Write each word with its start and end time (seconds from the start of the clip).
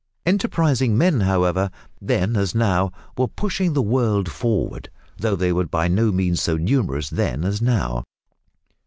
Enterprising 0.25 0.97
men, 0.97 1.19
however, 1.19 1.69
then 2.01 2.35
as 2.35 2.55
now, 2.55 2.91
were 3.15 3.27
pushing 3.27 3.73
the 3.73 3.83
world 3.83 4.31
forward, 4.31 4.89
though 5.19 5.35
they 5.35 5.53
were 5.53 5.67
by 5.67 5.87
no 5.87 6.11
means 6.11 6.41
so 6.41 6.57
numerous 6.57 7.07
then 7.11 7.43
as 7.43 7.61
now. 7.61 8.03